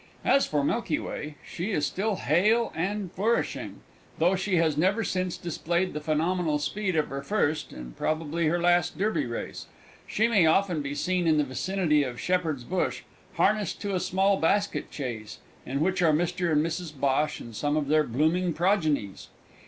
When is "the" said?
5.93-6.01, 11.37-11.43